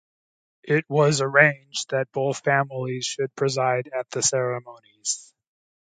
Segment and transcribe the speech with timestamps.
[0.63, 5.31] It was arranged that both families should preside at the ceremonies.